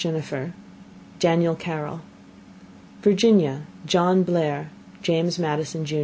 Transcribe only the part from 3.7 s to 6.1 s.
John Blair James Madison Jr.